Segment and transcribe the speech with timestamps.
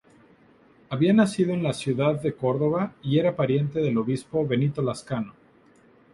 [0.89, 5.35] Había nacido en la ciudad de Córdoba, y era pariente del obispo Benito Lascano.